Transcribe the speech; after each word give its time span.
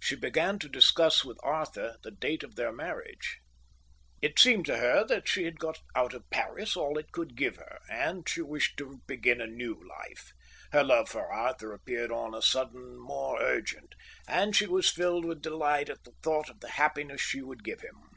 She 0.00 0.16
began 0.16 0.58
to 0.58 0.68
discuss 0.68 1.24
with 1.24 1.38
Arthur 1.44 1.96
the 2.02 2.10
date 2.10 2.42
of 2.42 2.56
their 2.56 2.72
marriage. 2.72 3.38
It 4.20 4.36
seemed 4.36 4.66
to 4.66 4.78
her 4.78 5.04
that 5.04 5.28
she 5.28 5.44
had 5.44 5.60
got 5.60 5.78
out 5.94 6.12
of 6.12 6.28
Paris 6.28 6.76
all 6.76 6.98
it 6.98 7.12
could 7.12 7.36
give 7.36 7.54
her, 7.54 7.78
and 7.88 8.28
she 8.28 8.42
wished 8.42 8.76
to 8.78 9.00
begin 9.06 9.40
a 9.40 9.46
new 9.46 9.80
life. 9.88 10.32
Her 10.72 10.82
love 10.82 11.08
for 11.08 11.30
Arthur 11.32 11.72
appeared 11.72 12.10
on 12.10 12.34
a 12.34 12.42
sudden 12.42 12.96
more 12.98 13.40
urgent, 13.40 13.94
and 14.26 14.56
she 14.56 14.66
was 14.66 14.90
filled 14.90 15.24
with 15.24 15.40
delight 15.40 15.88
at 15.88 16.02
the 16.02 16.14
thought 16.20 16.50
of 16.50 16.58
the 16.58 16.70
happiness 16.70 17.20
she 17.20 17.40
would 17.40 17.62
give 17.62 17.82
him. 17.82 18.10